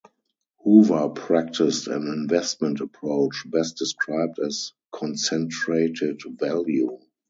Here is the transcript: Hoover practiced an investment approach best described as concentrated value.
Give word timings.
Hoover 0.63 1.09
practiced 1.09 1.85
an 1.87 2.07
investment 2.07 2.79
approach 2.81 3.43
best 3.47 3.75
described 3.77 4.39
as 4.39 4.73
concentrated 4.91 6.21
value. 6.27 6.97